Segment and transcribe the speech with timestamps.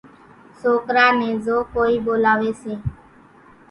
[0.61, 2.73] سوڪرا نين زو ڪونئين ٻولاوي سي